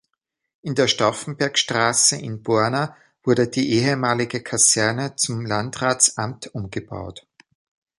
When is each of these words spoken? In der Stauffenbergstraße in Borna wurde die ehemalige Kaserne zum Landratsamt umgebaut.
In 0.63 0.73
der 0.73 0.87
Stauffenbergstraße 0.87 2.15
in 2.15 2.41
Borna 2.41 2.97
wurde 3.23 3.47
die 3.47 3.69
ehemalige 3.75 4.41
Kaserne 4.41 5.15
zum 5.15 5.45
Landratsamt 5.45 6.55
umgebaut. 6.55 7.27